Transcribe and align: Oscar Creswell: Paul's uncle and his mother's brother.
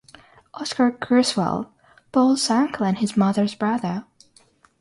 Oscar 0.55 0.89
Creswell: 0.93 1.71
Paul's 2.11 2.49
uncle 2.49 2.87
and 2.87 2.97
his 2.97 3.15
mother's 3.15 3.53
brother. 3.53 4.03